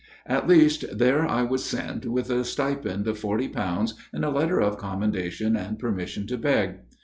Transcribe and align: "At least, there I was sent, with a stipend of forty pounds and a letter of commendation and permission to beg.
"At 0.37 0.47
least, 0.47 0.97
there 0.97 1.27
I 1.27 1.43
was 1.43 1.63
sent, 1.63 2.07
with 2.07 2.31
a 2.31 2.43
stipend 2.43 3.07
of 3.07 3.19
forty 3.19 3.47
pounds 3.47 3.93
and 4.11 4.25
a 4.25 4.31
letter 4.31 4.59
of 4.59 4.79
commendation 4.79 5.55
and 5.55 5.77
permission 5.77 6.25
to 6.25 6.39
beg. 6.39 6.79